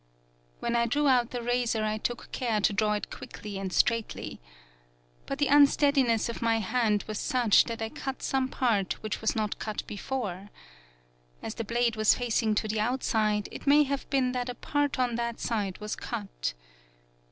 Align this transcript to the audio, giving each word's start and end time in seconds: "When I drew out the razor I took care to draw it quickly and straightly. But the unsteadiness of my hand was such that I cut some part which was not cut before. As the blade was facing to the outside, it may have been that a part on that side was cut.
"When 0.61 0.75
I 0.75 0.87
drew 0.87 1.07
out 1.07 1.29
the 1.29 1.43
razor 1.43 1.83
I 1.83 1.99
took 1.99 2.31
care 2.31 2.59
to 2.59 2.73
draw 2.73 2.93
it 2.93 3.11
quickly 3.11 3.59
and 3.59 3.71
straightly. 3.71 4.41
But 5.27 5.37
the 5.37 5.45
unsteadiness 5.45 6.27
of 6.27 6.41
my 6.41 6.57
hand 6.57 7.03
was 7.07 7.19
such 7.19 7.65
that 7.65 7.83
I 7.83 7.89
cut 7.89 8.23
some 8.23 8.47
part 8.47 8.93
which 9.03 9.21
was 9.21 9.35
not 9.35 9.59
cut 9.59 9.85
before. 9.85 10.49
As 11.43 11.53
the 11.53 11.63
blade 11.63 11.97
was 11.97 12.15
facing 12.15 12.55
to 12.55 12.67
the 12.67 12.79
outside, 12.79 13.47
it 13.51 13.67
may 13.67 13.83
have 13.83 14.09
been 14.09 14.31
that 14.31 14.49
a 14.49 14.55
part 14.55 14.97
on 14.97 15.17
that 15.17 15.39
side 15.39 15.77
was 15.77 15.95
cut. 15.95 16.55